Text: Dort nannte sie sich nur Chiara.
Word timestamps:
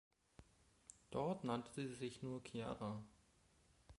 Dort 1.11 1.43
nannte 1.43 1.69
sie 1.75 1.93
sich 1.93 2.23
nur 2.23 2.41
Chiara. 2.43 3.03